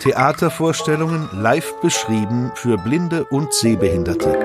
[0.00, 4.38] Theatervorstellungen live beschrieben für Blinde und Sehbehinderte.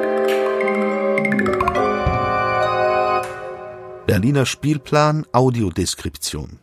[4.08, 6.60] Berliner Spielplan Audiodeskription.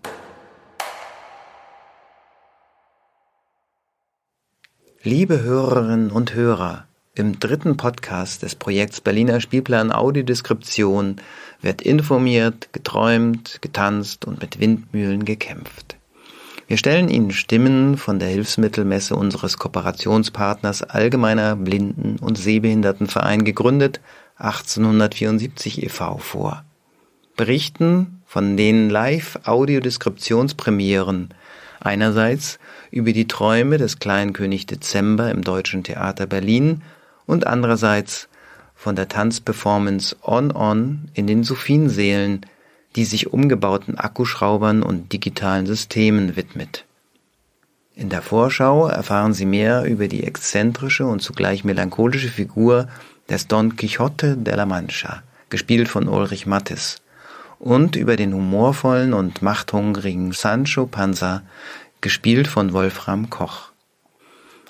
[5.03, 11.17] Liebe Hörerinnen und Hörer, im dritten Podcast des Projekts Berliner Spielplan Audiodeskription
[11.63, 16.00] wird informiert, geträumt, getanzt und mit Windmühlen gekämpft.
[16.71, 24.01] Wir stellen Ihnen Stimmen von der Hilfsmittelmesse unseres Kooperationspartners Allgemeiner Blinden- und Sehbehindertenverein gegründet
[24.37, 26.19] 1874 e.V.
[26.19, 26.65] vor.
[27.37, 31.35] Berichten von den Live-Audiodeskriptionspremieren
[31.81, 32.61] einerseits
[32.93, 36.83] über die Träume des Kleinkönig Dezember im Deutschen Theater Berlin
[37.27, 38.29] und andererseits
[38.77, 42.47] von der Tanzperformance On On in den Sophienseelen
[42.97, 46.85] die sich umgebauten Akkuschraubern und digitalen Systemen widmet.
[47.95, 52.89] In der Vorschau erfahren Sie mehr über die exzentrische und zugleich melancholische Figur
[53.29, 57.03] des Don Quixote de la Mancha, gespielt von Ulrich Mattes,
[57.59, 61.43] und über den humorvollen und machthungrigen Sancho Panza,
[62.01, 63.71] gespielt von Wolfram Koch.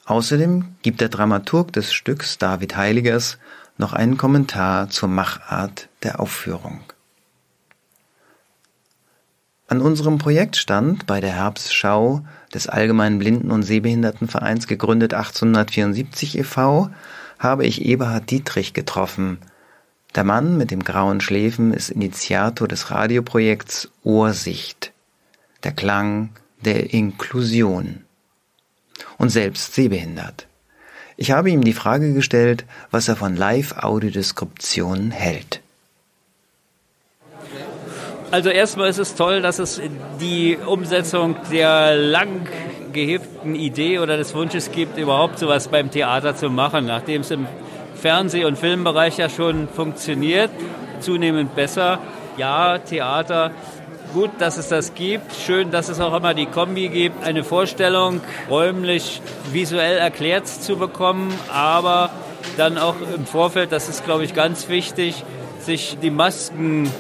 [0.07, 3.39] Außerdem gibt der Dramaturg des Stücks David Heiligers
[3.79, 6.81] noch einen Kommentar zur Machart der Aufführung.
[9.71, 16.91] An unserem Projektstand bei der Herbstschau des Allgemeinen Blinden- und Sehbehindertenvereins gegründet 1874 e.V.
[17.39, 19.39] habe ich Eberhard Dietrich getroffen.
[20.17, 24.91] Der Mann mit dem grauen Schläfen ist Initiator des Radioprojekts Ohrsicht.
[25.63, 26.31] Der Klang
[26.65, 28.01] der Inklusion.
[29.19, 30.49] Und selbst sehbehindert.
[31.17, 35.63] Ich habe ihm die Frage gestellt, was er von Live-Audiodeskriptionen hält.
[38.33, 39.81] Also erstmal ist es toll, dass es
[40.21, 42.47] die Umsetzung der lang
[42.93, 47.49] gehegten Idee oder des Wunsches gibt, überhaupt sowas beim Theater zu machen, nachdem es im
[48.01, 50.51] Fernseh- und Filmbereich ja schon funktioniert,
[51.01, 51.99] zunehmend besser.
[52.37, 53.51] Ja, Theater,
[54.15, 55.35] gut, dass es das gibt.
[55.35, 61.35] Schön, dass es auch immer die Kombi gibt, eine Vorstellung räumlich, visuell erklärt zu bekommen,
[61.53, 62.11] aber
[62.57, 65.25] dann auch im Vorfeld, das ist, glaube ich, ganz wichtig,
[65.63, 66.91] sich die Masken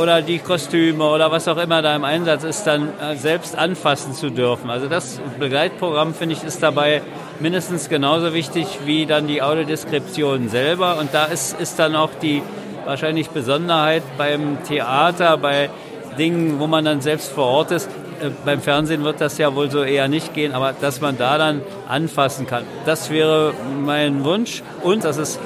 [0.00, 4.14] oder die Kostüme oder was auch immer da im Einsatz ist, dann äh, selbst anfassen
[4.14, 4.70] zu dürfen.
[4.70, 7.02] Also das Begleitprogramm, finde ich, ist dabei
[7.40, 10.98] mindestens genauso wichtig wie dann die Audiodeskription selber.
[10.98, 12.42] Und da ist, ist dann auch die
[12.84, 15.70] wahrscheinlich Besonderheit beim Theater, bei
[16.18, 17.88] Dingen, wo man dann selbst vor Ort ist.
[18.22, 21.38] Äh, beim Fernsehen wird das ja wohl so eher nicht gehen, aber dass man da
[21.38, 25.38] dann anfassen kann, das wäre mein Wunsch und dass es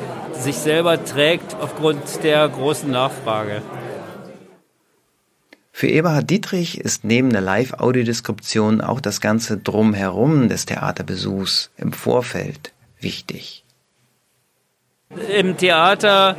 [0.42, 3.62] sich selber trägt aufgrund der großen Nachfrage.
[5.72, 12.72] Für Eberhard Dietrich ist neben der Live-Audiodeskription auch das ganze Drumherum des Theaterbesuchs im Vorfeld
[12.98, 13.62] wichtig.
[15.36, 16.36] Im Theater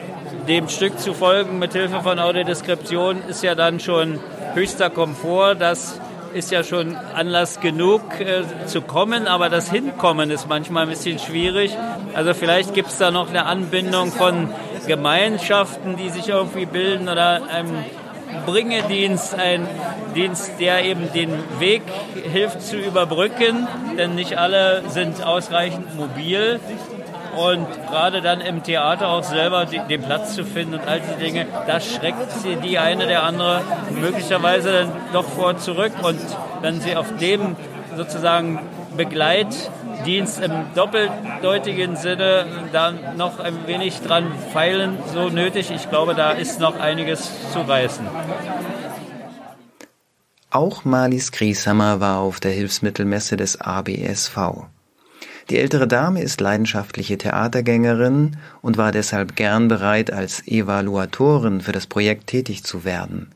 [0.48, 4.20] dem Stück zu folgen mit Hilfe von Audiodeskription ist ja dann schon
[4.56, 5.56] höchster Komfort.
[5.56, 6.00] Das
[6.34, 11.20] ist ja schon Anlass genug äh, zu kommen, aber das Hinkommen ist manchmal ein bisschen
[11.20, 11.76] schwierig.
[12.14, 14.50] Also vielleicht gibt es da noch eine Anbindung von
[14.88, 17.84] Gemeinschaften, die sich irgendwie bilden oder einem
[18.46, 19.68] Bringedienst, ein
[20.16, 21.84] Dienst, der eben den Weg
[22.32, 23.68] hilft zu überbrücken,
[23.98, 26.60] denn nicht alle sind ausreichend mobil.
[27.38, 31.46] Und gerade dann im Theater auch selber den Platz zu finden und all diese Dinge,
[31.68, 33.62] da schreckt sie die eine der andere
[33.92, 35.92] möglicherweise dann doch vor zurück.
[36.02, 36.20] Und
[36.62, 37.56] wenn sie auf dem
[37.96, 38.60] sozusagen
[38.98, 45.70] Begleitdienst im doppeldeutigen Sinne da noch ein wenig dran feilen, so nötig.
[45.72, 48.08] Ich glaube, da ist noch einiges zu reißen.
[50.50, 54.38] Auch Marlies Grieshammer war auf der Hilfsmittelmesse des ABSV.
[55.50, 61.88] Die ältere Dame ist leidenschaftliche Theatergängerin und war deshalb gern bereit, als Evaluatorin für das
[61.88, 63.30] Projekt tätig zu werden.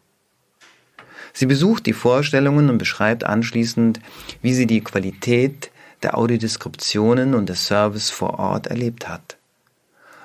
[1.33, 4.01] Sie besucht die Vorstellungen und beschreibt anschließend,
[4.41, 5.71] wie sie die Qualität
[6.03, 9.37] der Audiodeskriptionen und des Service vor Ort erlebt hat.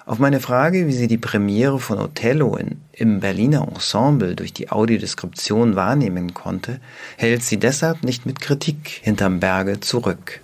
[0.06, 4.71] Auf meine Frage, wie sie die Premiere von Othello in, im Berliner Ensemble durch die
[4.71, 6.81] Audiodeskription wahrnehmen konnte,
[7.17, 10.41] hält sie deshalb nicht mit Kritik hinterm Berge zurück.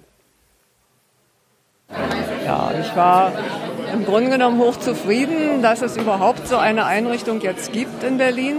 [2.45, 3.33] Ja, ich war
[3.93, 8.57] im Grunde genommen hochzufrieden, dass es überhaupt so eine Einrichtung jetzt gibt in Berlin.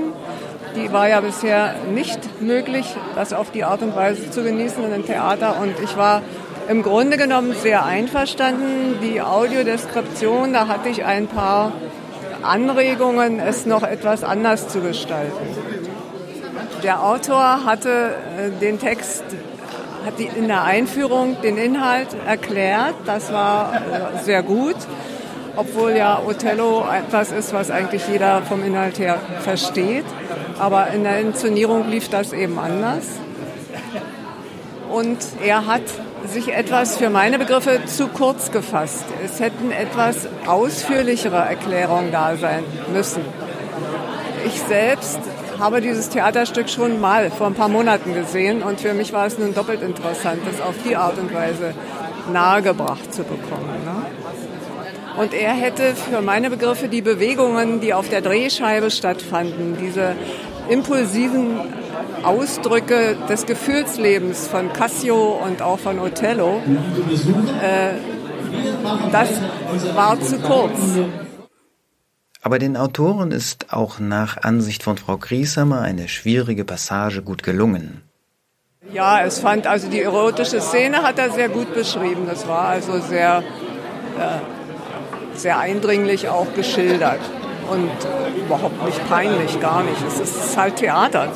[0.76, 4.92] Die war ja bisher nicht möglich, das auf die Art und Weise zu genießen in
[4.92, 5.58] einem Theater.
[5.62, 6.22] Und ich war
[6.68, 9.00] im Grunde genommen sehr einverstanden.
[9.02, 11.74] Die Audiodeskription, da hatte ich ein paar
[12.42, 15.48] Anregungen, es noch etwas anders zu gestalten.
[16.84, 19.24] Der Autor hatte äh, den Text
[20.06, 22.96] hat die in der Einführung den Inhalt erklärt.
[23.06, 24.76] Das war äh, sehr gut,
[25.56, 30.06] obwohl ja Othello etwas ist, was eigentlich jeder vom Inhalt her versteht.
[30.60, 33.06] Aber in der Inszenierung lief das eben anders.
[34.92, 35.82] Und er hat
[36.26, 39.06] sich etwas für meine Begriffe zu kurz gefasst.
[39.26, 42.64] Es hätten etwas ausführlichere Erklärungen da sein
[42.94, 43.22] müssen.
[44.46, 45.20] Ich selbst
[45.64, 49.38] habe dieses Theaterstück schon mal vor ein paar Monaten gesehen und für mich war es
[49.40, 51.74] nun doppelt interessant, das auf die Art und Weise
[52.34, 53.70] nahegebracht zu bekommen.
[53.86, 55.22] Ne?
[55.22, 60.18] Und er hätte für meine Begriffe die Bewegungen, die auf der Drehscheibe stattfanden, diese
[60.68, 61.52] impulsiven
[62.24, 66.62] Ausdrücke des Gefühlslebens von Cassio und auch von Othello,
[67.62, 67.94] äh,
[69.14, 69.30] das
[69.96, 71.23] war zu kurz.
[72.44, 78.02] Aber den Autoren ist auch nach Ansicht von Frau Griesamer eine schwierige Passage gut gelungen.
[78.92, 82.26] Ja, es fand also die erotische Szene hat er sehr gut beschrieben.
[82.28, 83.44] Das war also sehr,
[84.20, 87.22] äh, sehr eindringlich auch geschildert
[87.72, 87.90] und
[88.38, 90.02] überhaupt nicht peinlich, gar nicht.
[90.06, 91.32] Es ist halt Theater.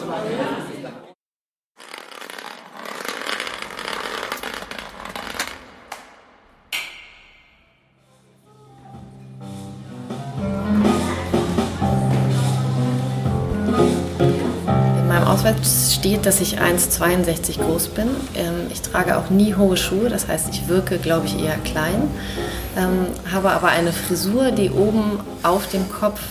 [15.97, 18.07] Steht, dass ich 1,62 groß bin.
[18.35, 22.09] Ähm, ich trage auch nie hohe Schuhe, das heißt, ich wirke, glaube ich, eher klein.
[22.77, 26.21] Ähm, habe aber eine Frisur, die oben auf dem Kopf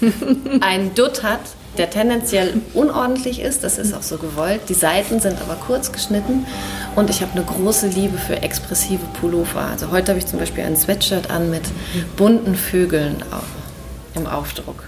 [0.60, 1.40] einen Dutt hat,
[1.78, 3.64] der tendenziell unordentlich ist.
[3.64, 4.62] Das ist auch so gewollt.
[4.68, 6.46] Die Seiten sind aber kurz geschnitten
[6.94, 9.60] und ich habe eine große Liebe für expressive Pullover.
[9.60, 11.62] Also heute habe ich zum Beispiel ein Sweatshirt an mit
[12.16, 13.16] bunten Vögeln
[14.14, 14.87] im Aufdruck.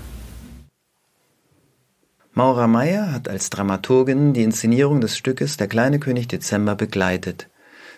[2.33, 7.49] Maura Meyer hat als Dramaturgin die Inszenierung des Stückes Der kleine König Dezember begleitet.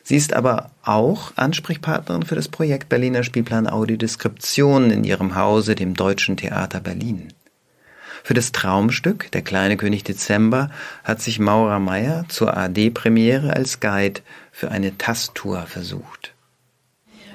[0.03, 5.93] Sie ist aber auch Ansprechpartnerin für das Projekt Berliner Spielplan Audiodeskription in ihrem Hause, dem
[5.93, 7.29] Deutschen Theater Berlin.
[8.25, 10.71] Für das Traumstück Der kleine König Dezember
[11.05, 16.32] hat sich Maura Meyer zur AD-Premiere als Guide für eine Tasttour versucht.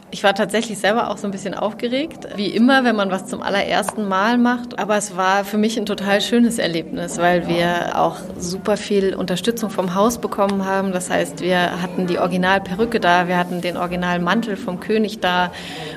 [0.10, 3.42] Ich war tatsächlich selber auch so ein bisschen aufgeregt, wie immer, wenn man was zum
[3.42, 4.80] allerersten Mal macht.
[4.80, 9.70] Aber es war für mich ein total schönes Erlebnis, weil wir auch super viel Unterstützung
[9.70, 10.94] vom Haus bekommen haben.
[10.94, 15.52] Das heißt, wir hatten die Originalperücke da, wir hatten den Originalmantel vom König da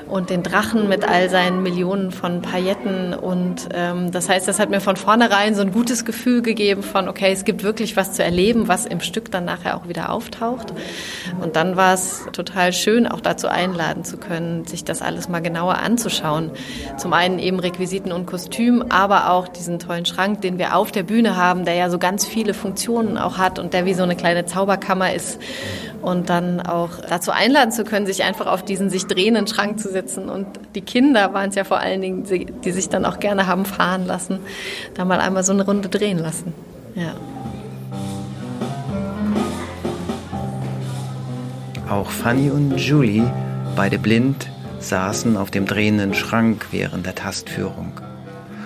[0.09, 3.13] und den Drachen mit all seinen Millionen von Pailletten.
[3.13, 7.07] Und ähm, das heißt, das hat mir von vornherein so ein gutes Gefühl gegeben von,
[7.07, 10.73] okay, es gibt wirklich was zu erleben, was im Stück dann nachher auch wieder auftaucht.
[11.41, 15.29] Und dann war es total schön, auch dazu einladen werden zu können, sich das alles
[15.29, 16.51] mal genauer anzuschauen.
[16.97, 21.03] Zum einen eben Requisiten und Kostüm, aber auch diesen tollen Schrank, den wir auf der
[21.03, 24.15] Bühne haben, der ja so ganz viele Funktionen auch hat und der wie so eine
[24.15, 25.39] kleine Zauberkammer ist.
[26.01, 29.89] Und dann auch dazu einladen zu können, sich einfach auf diesen sich drehenden Schrank zu
[29.91, 30.29] setzen.
[30.29, 33.65] Und die Kinder waren es ja vor allen Dingen, die sich dann auch gerne haben
[33.65, 34.39] fahren lassen,
[34.95, 36.53] da mal einmal so eine Runde drehen lassen.
[36.95, 37.13] Ja.
[41.87, 43.29] Auch Fanny und Julie
[43.75, 44.47] Beide blind
[44.79, 47.93] saßen auf dem drehenden Schrank während der Tastführung.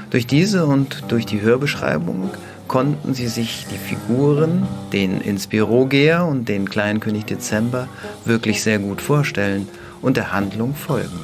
[0.09, 2.29] Durch diese und durch die Hörbeschreibung
[2.67, 7.87] konnten sie sich die Figuren, den Inspirogeer und den kleinen König Dezember,
[8.23, 9.67] wirklich sehr gut vorstellen
[10.01, 11.19] und der Handlung folgen.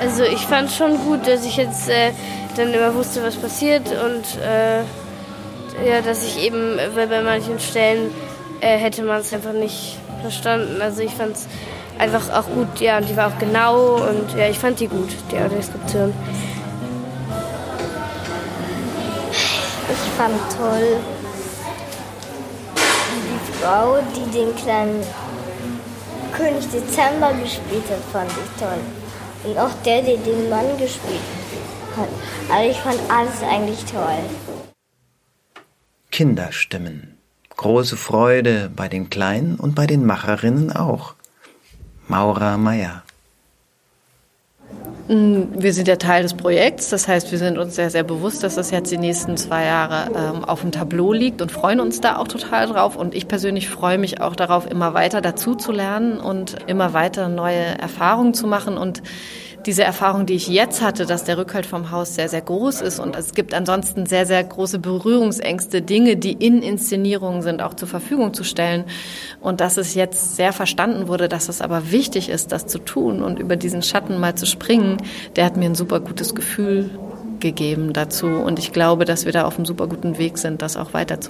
[0.00, 2.12] Also ich fand schon gut, dass ich jetzt äh,
[2.56, 4.80] dann immer wusste, was passiert und äh,
[5.88, 8.10] ja, dass ich eben, weil bei manchen Stellen
[8.60, 10.80] äh, hätte man es einfach nicht verstanden.
[10.80, 11.46] Also ich fand es
[11.98, 15.10] einfach auch gut, ja, und die war auch genau und ja, ich fand die gut,
[15.30, 16.12] die Audiodeskription.
[19.92, 20.98] Ich fand toll
[23.30, 25.04] die Frau, die den kleinen
[26.32, 28.80] König Dezember gespielt hat, fand ich toll.
[29.44, 31.20] Und auch der, der den Mann gespielt
[31.96, 32.08] hat.
[32.50, 34.18] Also ich fand alles eigentlich toll.
[36.10, 37.19] Kinderstimmen.
[37.60, 41.12] Große Freude bei den Kleinen und bei den Macherinnen auch.
[42.08, 43.02] Maura Meyer.
[45.08, 48.42] Mm, wir sind ja Teil des Projekts, das heißt, wir sind uns sehr, sehr bewusst,
[48.44, 52.00] dass das jetzt die nächsten zwei Jahre ähm, auf dem Tableau liegt und freuen uns
[52.00, 52.96] da auch total drauf.
[52.96, 57.28] Und ich persönlich freue mich auch darauf, immer weiter dazu zu lernen und immer weiter
[57.28, 59.02] neue Erfahrungen zu machen und
[59.66, 62.98] diese Erfahrung, die ich jetzt hatte, dass der Rückhalt vom Haus sehr, sehr groß ist
[62.98, 67.88] und es gibt ansonsten sehr, sehr große Berührungsängste, Dinge, die in Inszenierungen sind, auch zur
[67.88, 68.84] Verfügung zu stellen.
[69.40, 73.22] Und dass es jetzt sehr verstanden wurde, dass es aber wichtig ist, das zu tun
[73.22, 74.98] und über diesen Schatten mal zu springen,
[75.36, 76.90] der hat mir ein super gutes Gefühl
[77.40, 78.26] gegeben dazu.
[78.26, 81.20] Und ich glaube, dass wir da auf einem super guten Weg sind, das auch weiter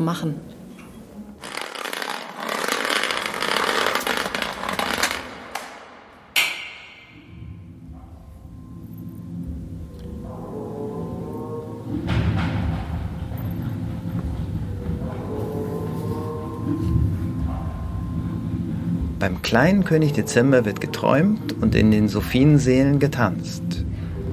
[19.20, 23.62] Beim kleinen König Dezember wird geträumt und in den Sophienseelen getanzt.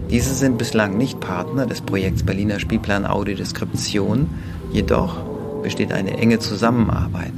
[0.10, 4.30] Diese sind bislang nicht Partner des Projekts Berliner Spielplan Audiodeskription,
[4.72, 5.20] jedoch
[5.62, 7.34] besteht eine enge Zusammenarbeit.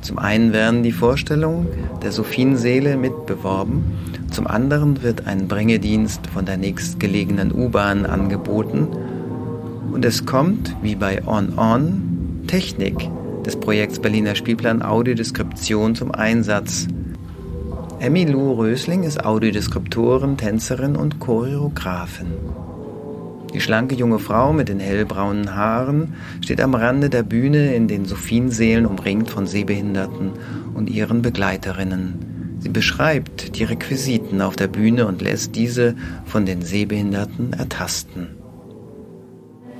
[0.00, 1.66] Zum einen werden die Vorstellungen
[2.02, 3.84] der Sophienseele mitbeworben,
[4.30, 8.88] zum anderen wird ein Bringedienst von der nächstgelegenen U-Bahn angeboten
[9.92, 13.10] und es kommt, wie bei On On, Technik
[13.46, 16.88] des Projekts Berliner Spielplan Audiodeskription zum Einsatz.
[18.00, 22.26] Emmy Lou Rösling ist Audiodeskriptorin, Tänzerin und Choreografin.
[23.54, 28.04] Die schlanke junge Frau mit den hellbraunen Haaren steht am Rande der Bühne in den
[28.04, 30.32] Sophienseelen umringt von Sehbehinderten
[30.74, 32.58] und ihren Begleiterinnen.
[32.58, 38.45] Sie beschreibt die Requisiten auf der Bühne und lässt diese von den Sehbehinderten ertasten.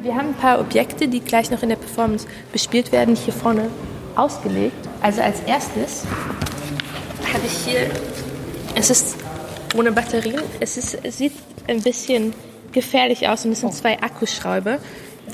[0.03, 3.71] Wir haben ein paar Objekte, die gleich noch in der Performance bespielt werden, hier vorne
[4.15, 4.77] ausgelegt.
[5.01, 6.05] Also als erstes
[7.33, 7.91] habe ich hier,
[8.75, 9.17] es ist
[9.77, 11.33] ohne Batterien, es, ist, es sieht
[11.67, 12.35] ein bisschen
[12.73, 14.79] gefährlich aus und es sind zwei Akkuschrauber,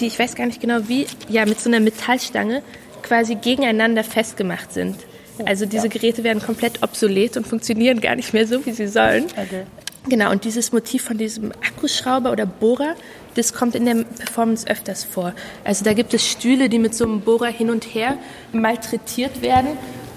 [0.00, 2.62] die ich weiß gar nicht genau wie, ja mit so einer Metallstange
[3.02, 4.96] quasi gegeneinander festgemacht sind.
[5.44, 9.24] Also diese Geräte werden komplett obsolet und funktionieren gar nicht mehr so, wie sie sollen.
[9.24, 9.64] Okay.
[10.08, 12.96] Genau, und dieses Motiv von diesem Akkuschrauber oder Bohrer,
[13.34, 15.32] das kommt in der Performance öfters vor.
[15.64, 18.18] Also da gibt es Stühle, die mit so einem Bohrer hin und her
[18.52, 19.76] malträtiert werden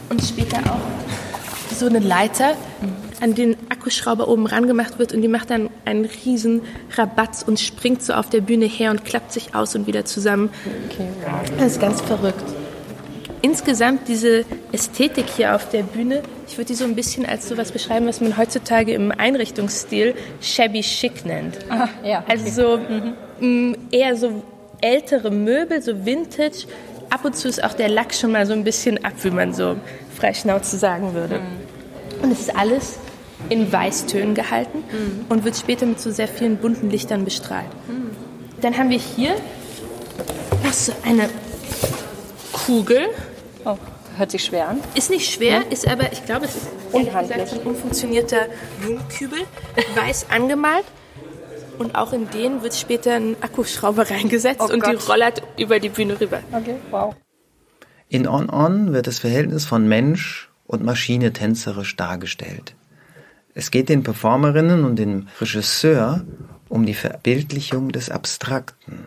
[0.10, 0.80] und später auch
[1.76, 2.56] so eine Leiter,
[3.22, 6.62] an den Akkuschrauber oben ran gemacht wird und die macht dann einen riesen
[6.96, 10.50] Rabatz und springt so auf der Bühne her und klappt sich aus und wieder zusammen.
[10.90, 11.08] Okay.
[11.58, 12.44] Das ist ganz verrückt.
[13.46, 17.56] Insgesamt diese Ästhetik hier auf der Bühne, ich würde die so ein bisschen als so
[17.58, 21.60] was beschreiben, was man heutzutage im Einrichtungsstil shabby chic nennt.
[21.70, 22.32] Ah, ja, okay.
[22.32, 22.80] Also so
[23.40, 23.78] mhm.
[23.92, 24.42] eher so
[24.82, 26.66] ältere Möbel, so Vintage.
[27.12, 29.54] Ab und zu ist auch der Lack schon mal so ein bisschen ab, wie man
[29.54, 29.76] so
[30.18, 31.36] freischnauze sagen würde.
[31.36, 32.24] Mhm.
[32.24, 32.98] Und es ist alles
[33.50, 35.26] in Weißtönen gehalten mhm.
[35.30, 37.70] und wird später mit so sehr vielen bunten Lichtern bestrahlt.
[37.88, 38.10] Mhm.
[38.62, 39.36] Dann haben wir hier
[40.64, 41.30] noch so eine
[42.52, 43.02] Kugel.
[43.66, 43.78] Oh,
[44.18, 44.80] hört sich schwer an.
[44.94, 45.72] Ist nicht schwer, ja.
[45.72, 47.52] ist aber, ich glaube, es ist unhandlich.
[47.52, 48.48] ein unfunktionierter
[48.82, 49.40] Blumenkübel,
[49.96, 50.86] weiß angemalt.
[51.80, 55.02] Und auch in den wird später ein Akkuschrauber reingesetzt oh und Gott.
[55.02, 56.40] die rollert über die Bühne rüber.
[56.52, 57.16] Okay, wow.
[58.08, 62.76] In On On wird das Verhältnis von Mensch und Maschine tänzerisch dargestellt.
[63.56, 66.24] Es geht den Performerinnen und dem Regisseur
[66.70, 69.06] um die Verbildlichung des Abstrakten.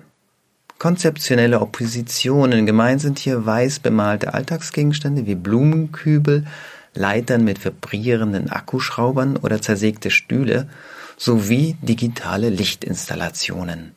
[0.78, 6.46] Konzeptionelle Oppositionen gemeint sind hier weiß bemalte Alltagsgegenstände wie Blumenkübel,
[6.94, 10.68] Leitern mit vibrierenden Akkuschraubern oder zersägte Stühle
[11.16, 13.92] sowie digitale Lichtinstallationen.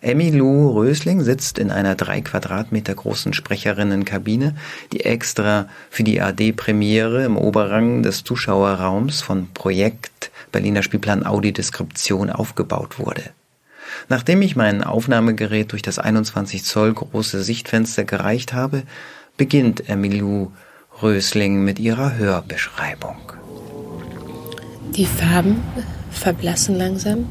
[0.00, 4.56] Emmy Lou Rösling sitzt in einer drei Quadratmeter großen Sprecherinnenkabine,
[4.92, 12.98] die extra für die AD-Premiere im Oberrang des Zuschauerraums von Projekt Berliner Spielplan Audi-Deskription aufgebaut
[12.98, 13.22] wurde.
[14.08, 18.82] Nachdem ich mein Aufnahmegerät durch das 21 Zoll große Sichtfenster gereicht habe,
[19.36, 20.50] beginnt Emilou
[21.02, 23.16] Rösling mit ihrer Hörbeschreibung.
[24.96, 25.62] Die Farben
[26.10, 27.26] verblassen langsam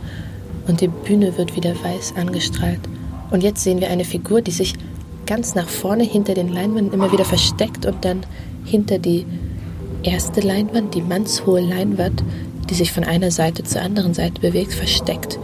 [0.68, 2.82] und die Bühne wird wieder weiß angestrahlt.
[3.30, 4.74] Und jetzt sehen wir eine Figur, die sich
[5.26, 8.26] ganz nach vorne hinter den Leinwänden immer wieder versteckt und dann
[8.66, 9.26] hinter die
[10.04, 12.24] erste Leinwand, die mannshohe Leinwand,
[12.70, 15.40] die sich von einer Seite zur anderen Seite bewegt, versteckt.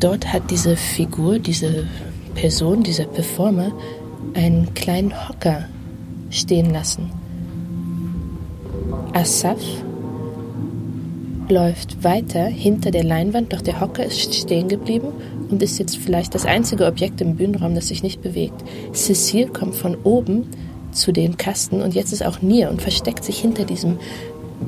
[0.00, 1.86] Dort hat diese Figur, diese
[2.34, 3.72] Person, dieser Performer
[4.34, 5.64] einen kleinen Hocker
[6.30, 7.10] stehen lassen.
[9.14, 9.60] Asaf
[11.48, 15.08] läuft weiter hinter der Leinwand, doch der Hocker ist stehen geblieben
[15.48, 18.62] und ist jetzt vielleicht das einzige Objekt im Bühnenraum, das sich nicht bewegt.
[18.92, 20.48] Cecile kommt von oben
[20.92, 23.98] zu den Kasten und jetzt ist auch Nia und versteckt sich hinter diesem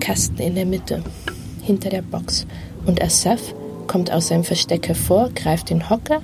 [0.01, 1.03] Kasten in der Mitte,
[1.63, 2.47] hinter der Box.
[2.87, 3.55] Und Asaf
[3.89, 6.23] kommt aus seinem Versteck hervor, greift den Hocker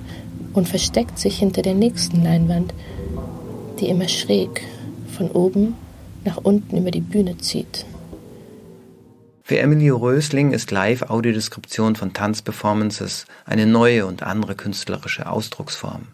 [0.53, 2.73] und versteckt sich hinter der nächsten Leinwand,
[3.79, 4.61] die immer schräg
[5.17, 5.75] von oben
[6.23, 7.85] nach unten über die Bühne zieht.
[9.43, 16.07] Für Emily Rösling ist Live-Audiodeskription von Tanzperformances eine neue und andere künstlerische Ausdrucksform.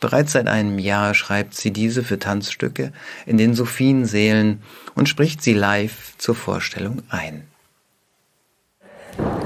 [0.00, 2.92] Bereits seit einem Jahr schreibt sie diese für Tanzstücke
[3.26, 4.62] in den Sophienseelen
[4.94, 7.44] und spricht sie live zur Vorstellung ein.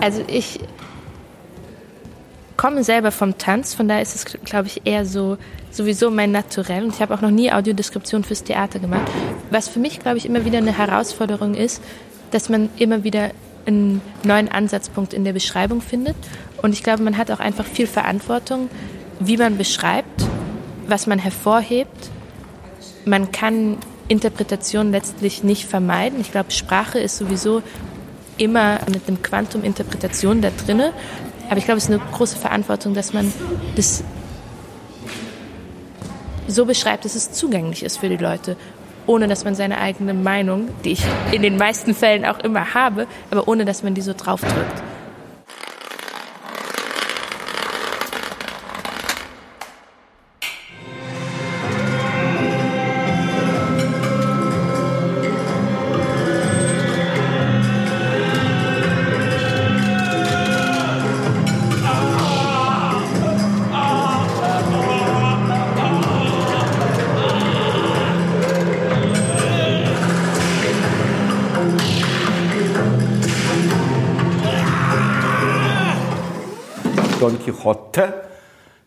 [0.00, 0.58] Also ich
[2.62, 5.36] komme selber vom Tanz, von daher ist es, glaube ich, eher so
[5.72, 6.84] sowieso mein Naturell.
[6.84, 9.10] Und ich habe auch noch nie Audiodeskription fürs Theater gemacht.
[9.50, 11.82] Was für mich, glaube ich, immer wieder eine Herausforderung ist,
[12.30, 13.32] dass man immer wieder
[13.66, 16.14] einen neuen Ansatzpunkt in der Beschreibung findet.
[16.62, 18.70] Und ich glaube, man hat auch einfach viel Verantwortung,
[19.18, 20.24] wie man beschreibt,
[20.86, 22.10] was man hervorhebt.
[23.04, 23.76] Man kann
[24.06, 26.20] Interpretation letztlich nicht vermeiden.
[26.20, 27.60] Ich glaube, Sprache ist sowieso
[28.38, 30.92] immer mit einem Quantum Interpretation da drinne.
[31.52, 33.30] Aber ich glaube, es ist eine große Verantwortung, dass man
[33.76, 34.02] das
[36.46, 38.56] so beschreibt, dass es zugänglich ist für die Leute,
[39.06, 43.06] ohne dass man seine eigene Meinung, die ich in den meisten Fällen auch immer habe,
[43.30, 44.82] aber ohne dass man die so draufdrückt.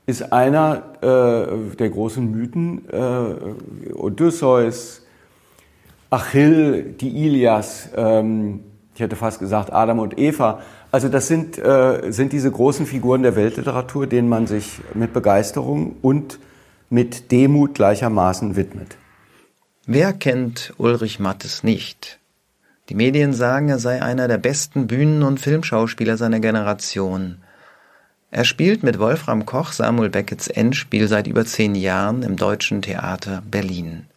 [0.06, 2.88] Ist einer äh, der großen Mythen.
[2.90, 5.02] Äh, Odysseus,
[6.10, 8.62] Achill, die Ilias, ähm,
[8.94, 10.62] ich hätte fast gesagt Adam und Eva.
[10.92, 15.98] Also das sind, äh, sind diese großen Figuren der Weltliteratur, denen man sich mit Begeisterung
[16.02, 16.40] und
[16.90, 18.96] mit Demut gleichermaßen widmet.
[19.86, 22.20] Wer kennt Ulrich Mattes nicht?
[22.90, 27.38] Die Medien sagen, er sei einer der besten Bühnen- und Filmschauspieler seiner Generation.
[28.36, 33.42] Er spielt mit Wolfram Koch Samuel Beckets Endspiel seit über zehn Jahren im Deutschen Theater
[33.50, 34.08] Berlin.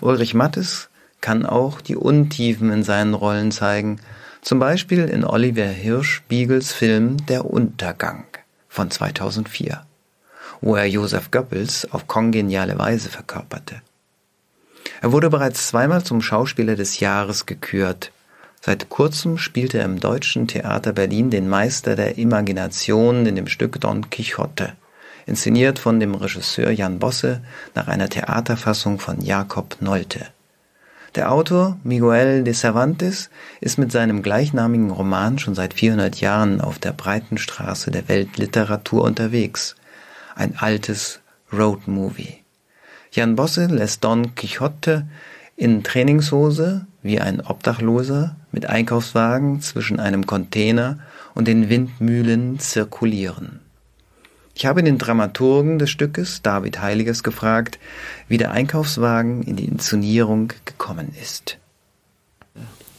[0.00, 0.90] Ulrich Mattes
[1.20, 3.98] kann auch die Untiefen in seinen Rollen zeigen,
[4.42, 8.26] zum Beispiel in Oliver Hirschbiegels Film Der Untergang
[8.68, 9.84] von 2004,
[10.60, 13.82] wo er Josef Goebbels auf kongeniale Weise verkörperte.
[15.00, 18.12] Er wurde bereits zweimal zum Schauspieler des Jahres gekürt,
[18.66, 23.78] Seit kurzem spielt er im Deutschen Theater Berlin den Meister der Imagination in dem Stück
[23.78, 24.72] Don Quixote,
[25.26, 27.42] inszeniert von dem Regisseur Jan Bosse
[27.74, 30.28] nach einer Theaterfassung von Jakob Nolte.
[31.14, 33.28] Der Autor Miguel de Cervantes
[33.60, 39.04] ist mit seinem gleichnamigen Roman schon seit 400 Jahren auf der breiten Straße der Weltliteratur
[39.04, 39.76] unterwegs.
[40.36, 41.20] Ein altes
[41.52, 42.38] Roadmovie.
[43.12, 45.06] Jan Bosse lässt Don Quixote
[45.54, 51.00] in Trainingshose wie ein Obdachloser mit Einkaufswagen zwischen einem Container
[51.34, 53.60] und den Windmühlen zirkulieren.
[54.54, 57.80] Ich habe den Dramaturgen des Stückes, David Heiliges, gefragt,
[58.28, 61.58] wie der Einkaufswagen in die Inszenierung gekommen ist.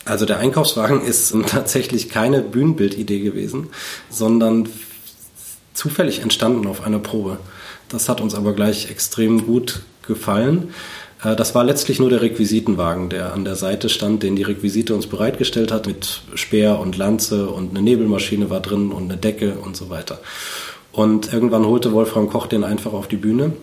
[0.04, 3.70] Also der Einkaufswagen ist tatsächlich keine Bühnenbildidee gewesen,
[4.10, 4.68] sondern
[5.74, 7.40] zufällig entstanden auf einer Probe.
[7.88, 10.74] Das hat uns aber gleich extrem gut gefallen.
[11.24, 14.96] Äh, das war letztlich nur der Requisitenwagen, der an der Seite stand, den die Requisite
[14.96, 19.56] uns bereitgestellt hat, mit Speer und Lanze und eine Nebelmaschine war drin und eine Decke
[19.56, 20.20] und so weiter.
[20.92, 23.54] Und irgendwann holte Wolfram Koch den einfach auf die Bühne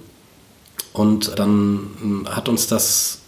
[0.92, 3.20] und dann hat uns das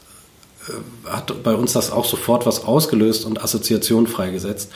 [0.68, 4.70] äh, hat bei uns das auch sofort was ausgelöst und Assoziationen freigesetzt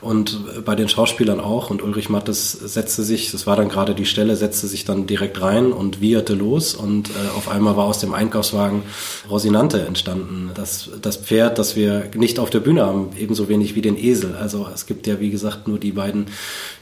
[0.00, 1.70] und bei den Schauspielern auch.
[1.70, 5.40] Und Ulrich Mattes setzte sich, das war dann gerade die Stelle, setzte sich dann direkt
[5.40, 8.82] rein und wieherte los und äh, auf einmal war aus dem Einkaufswagen
[9.28, 10.50] Rosinante entstanden.
[10.54, 14.36] Das, das Pferd, das wir nicht auf der Bühne haben, ebenso wenig wie den Esel.
[14.36, 16.26] Also es gibt ja, wie gesagt, nur die beiden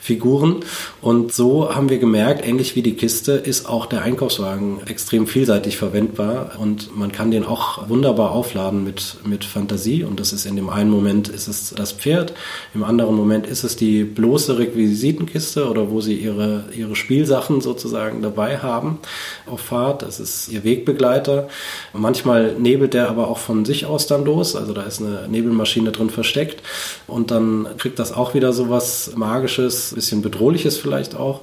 [0.00, 0.64] Figuren.
[1.00, 5.76] Und so haben wir gemerkt, ähnlich wie die Kiste ist auch der Einkaufswagen extrem vielseitig
[5.76, 10.04] verwendbar und man kann den auch wunderbar aufladen mit, mit Fantasie.
[10.04, 12.32] Und das ist in dem einen Moment ist es das Pferd,
[12.74, 18.22] im anderen Moment ist es die bloße Requisitenkiste oder wo sie ihre, ihre Spielsachen sozusagen
[18.22, 18.98] dabei haben
[19.46, 20.02] auf Fahrt.
[20.02, 21.48] Das ist ihr Wegbegleiter.
[21.92, 24.56] Manchmal nebelt der aber auch von sich aus dann los.
[24.56, 26.62] Also da ist eine Nebelmaschine drin versteckt
[27.06, 31.40] und dann kriegt das auch wieder so was Magisches, bisschen Bedrohliches vielleicht auch.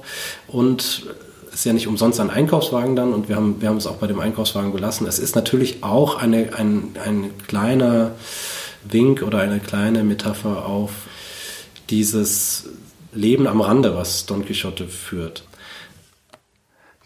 [0.48, 1.04] Und
[1.52, 4.06] ist ja nicht umsonst ein Einkaufswagen dann und wir haben, wir haben es auch bei
[4.06, 5.06] dem Einkaufswagen belassen.
[5.06, 8.12] Es ist natürlich auch eine, ein, ein kleiner
[8.84, 10.92] Wink oder eine kleine Metapher auf
[11.90, 12.68] dieses
[13.12, 15.44] Leben am Rande, was Don Quixote führt.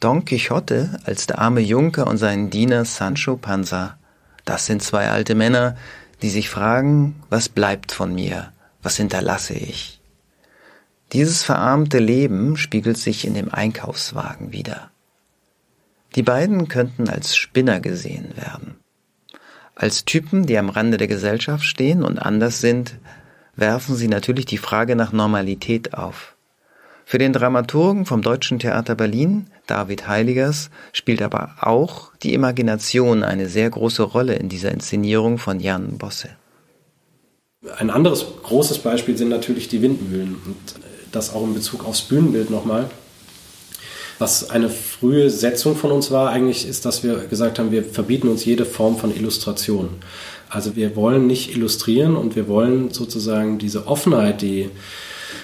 [0.00, 3.98] Don Quixote als der arme Junker und sein Diener Sancho Panza,
[4.44, 5.76] das sind zwei alte Männer,
[6.20, 10.00] die sich fragen, was bleibt von mir, was hinterlasse ich?
[11.12, 14.90] Dieses verarmte Leben spiegelt sich in dem Einkaufswagen wieder.
[16.16, 18.76] Die beiden könnten als Spinner gesehen werden.
[19.74, 22.96] Als Typen, die am Rande der Gesellschaft stehen und anders sind,
[23.56, 26.34] werfen sie natürlich die Frage nach Normalität auf.
[27.04, 33.48] Für den Dramaturgen vom Deutschen Theater Berlin, David Heiligers, spielt aber auch die Imagination eine
[33.48, 36.30] sehr große Rolle in dieser Inszenierung von Jan Bosse.
[37.78, 40.36] Ein anderes großes Beispiel sind natürlich die Windmühlen.
[40.46, 40.74] Und
[41.14, 42.90] das auch in Bezug aufs Bühnenbild nochmal.
[44.18, 48.28] Was eine frühe Setzung von uns war, eigentlich ist, dass wir gesagt haben, wir verbieten
[48.28, 49.88] uns jede Form von Illustration.
[50.48, 54.70] Also wir wollen nicht illustrieren und wir wollen sozusagen diese Offenheit, die,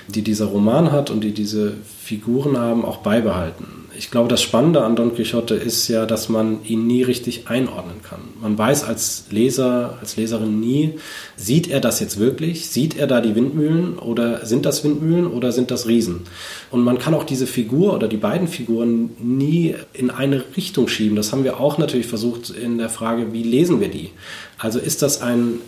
[0.08, 4.82] die dieser Roman hat und die diese Figuren haben, auch beibehalten ich glaube, das Spannende
[4.82, 8.20] an Don Quixote ist ja, dass man ihn nie richtig einordnen kann.
[8.40, 10.94] Man weiß als Leser, als Leserin nie,
[11.36, 12.70] sieht er das jetzt wirklich?
[12.70, 16.22] Sieht er da die Windmühlen oder sind das Windmühlen oder sind das Riesen?
[16.70, 21.14] Und man kann auch diese Figur oder die beiden Figuren nie in eine Richtung schieben.
[21.14, 24.12] Das haben wir auch natürlich versucht in der Frage, wie lesen wir die?
[24.60, 25.60] Also ist das ein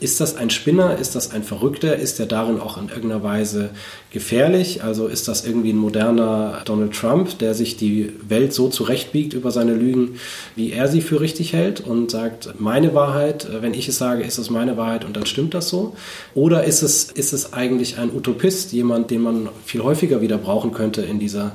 [0.00, 0.98] ist das ein Spinner?
[0.98, 1.96] Ist das ein Verrückter?
[1.96, 3.70] Ist er darin auch in irgendeiner Weise
[4.10, 4.82] gefährlich?
[4.82, 9.50] Also ist das irgendwie ein moderner Donald Trump, der sich die Welt so zurechtbiegt über
[9.50, 10.18] seine Lügen,
[10.56, 14.38] wie er sie für richtig hält und sagt, meine Wahrheit, wenn ich es sage, ist
[14.38, 15.94] es meine Wahrheit und dann stimmt das so?
[16.34, 20.72] Oder ist es, ist es eigentlich ein Utopist, jemand, den man viel häufiger wieder brauchen
[20.72, 21.52] könnte in dieser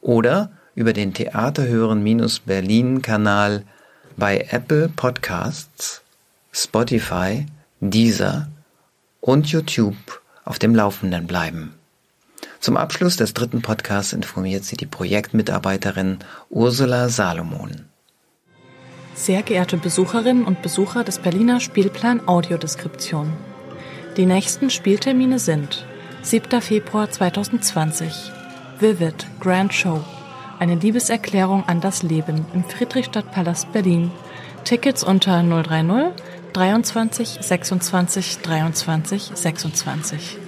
[0.00, 3.62] oder über den Theaterhören-Berlin-Kanal
[4.16, 6.02] bei Apple Podcasts,
[6.52, 7.46] Spotify,
[7.80, 8.48] Deezer
[9.20, 10.17] und YouTube
[10.48, 11.74] auf dem Laufenden bleiben.
[12.60, 16.18] Zum Abschluss des dritten Podcasts informiert sie die Projektmitarbeiterin
[16.50, 17.84] Ursula Salomon.
[19.14, 23.32] Sehr geehrte Besucherinnen und Besucher des Berliner Spielplan Audiodeskription.
[24.16, 25.84] Die nächsten Spieltermine sind
[26.22, 26.60] 7.
[26.60, 28.32] Februar 2020
[28.80, 30.04] Vivid Grand Show
[30.58, 34.10] eine Liebeserklärung an das Leben im Friedrichstadtpalast Berlin.
[34.64, 36.12] Tickets unter 030
[36.52, 40.38] 23 26 23 26.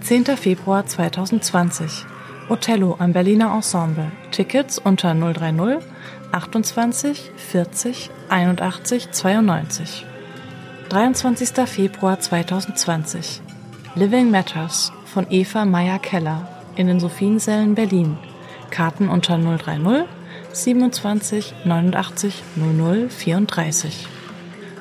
[0.00, 0.36] 10.
[0.36, 2.06] Februar 2020.
[2.48, 4.10] Othello am Berliner Ensemble.
[4.30, 5.84] Tickets unter 030
[6.32, 10.06] 28 40 81 92.
[10.88, 11.68] 23.
[11.68, 13.42] Februar 2020.
[13.94, 18.16] Living Matters von Eva Meyer-Keller in den Sophiensälen Berlin.
[18.70, 20.06] Karten unter 030
[20.52, 24.17] 27 89 00 34.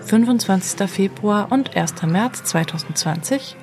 [0.07, 0.89] 25.
[0.89, 2.03] Februar und 1.
[2.03, 3.57] März 2020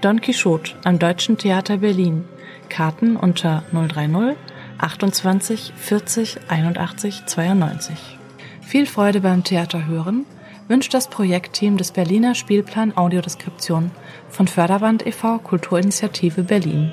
[0.00, 2.26] Don Quixote am Deutschen Theater Berlin.
[2.68, 4.36] Karten unter 030
[4.78, 7.98] 28 40 81 92.
[8.62, 10.26] Viel Freude beim Theater hören
[10.68, 13.90] wünscht das Projektteam des Berliner Spielplan Audiodeskription
[14.28, 15.38] von Förderband e.V.
[15.38, 16.92] Kulturinitiative Berlin.